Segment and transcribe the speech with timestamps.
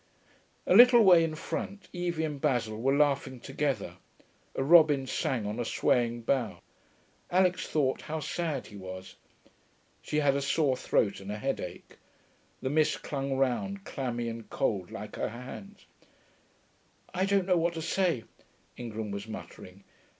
[0.65, 3.97] A little way in front Evie and Basil were laughing together.
[4.55, 6.63] A robin sang on a swaying bough.
[7.29, 9.17] Alix thought how sad he was.
[10.01, 11.97] She had a sore throat and a headache.
[12.63, 15.85] The mist clung round, clammy and cold, like her hands....
[17.13, 18.23] 'I don't know what to say,'
[18.77, 19.83] Ingram was muttering.